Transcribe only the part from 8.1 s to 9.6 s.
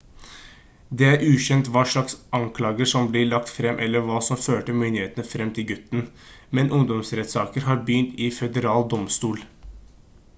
i føderal domstol